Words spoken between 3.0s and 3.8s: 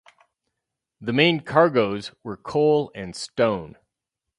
stone.